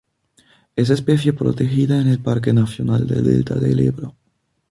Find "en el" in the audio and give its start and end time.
2.01-2.17